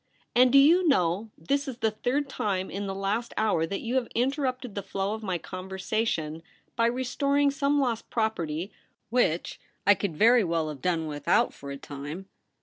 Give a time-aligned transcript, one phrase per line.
[0.35, 3.93] And do you know this is the third time in the last hour that you
[3.97, 6.41] have interrupted the flow of my conversation
[6.75, 8.71] by restoring some lost property
[9.11, 12.25] which I could very well have done without for a time